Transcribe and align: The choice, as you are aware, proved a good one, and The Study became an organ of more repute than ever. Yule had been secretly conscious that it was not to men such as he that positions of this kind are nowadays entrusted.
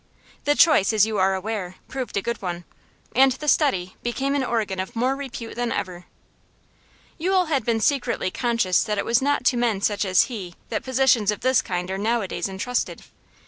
The 0.45 0.55
choice, 0.55 0.93
as 0.93 1.05
you 1.05 1.19
are 1.19 1.35
aware, 1.35 1.75
proved 1.87 2.17
a 2.17 2.23
good 2.23 2.41
one, 2.41 2.63
and 3.15 3.33
The 3.33 3.47
Study 3.47 3.95
became 4.01 4.33
an 4.33 4.43
organ 4.43 4.79
of 4.79 4.95
more 4.95 5.15
repute 5.15 5.53
than 5.55 5.71
ever. 5.71 6.05
Yule 7.19 7.45
had 7.53 7.63
been 7.63 7.79
secretly 7.81 8.31
conscious 8.31 8.83
that 8.83 8.97
it 8.97 9.05
was 9.05 9.21
not 9.21 9.45
to 9.45 9.57
men 9.57 9.79
such 9.79 10.03
as 10.03 10.23
he 10.23 10.55
that 10.69 10.81
positions 10.81 11.29
of 11.29 11.41
this 11.41 11.61
kind 11.61 11.91
are 11.91 11.99
nowadays 11.99 12.49
entrusted. 12.49 13.03